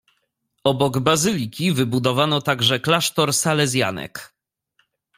[0.63, 4.33] Obok bazyliki wybudowano także klasztor salezjanek.